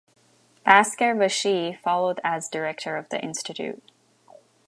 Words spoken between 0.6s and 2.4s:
Basker Vashee followed